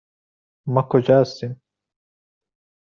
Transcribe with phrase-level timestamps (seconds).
[0.67, 1.61] ما کجا هستیم؟